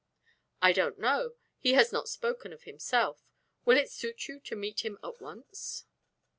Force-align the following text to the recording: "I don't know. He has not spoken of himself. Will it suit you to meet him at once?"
"I 0.63 0.73
don't 0.73 0.97
know. 0.97 1.35
He 1.59 1.73
has 1.73 1.91
not 1.91 2.09
spoken 2.09 2.51
of 2.51 2.63
himself. 2.63 3.21
Will 3.65 3.77
it 3.77 3.91
suit 3.91 4.27
you 4.27 4.39
to 4.39 4.55
meet 4.55 4.83
him 4.83 4.97
at 5.03 5.21
once?" 5.21 5.85